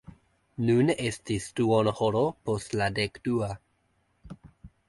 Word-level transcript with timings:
Nun 0.69 0.87
estis 1.07 1.45
duonhoro 1.59 2.25
post 2.49 2.75
la 2.81 2.91
dekdua. 2.99 3.51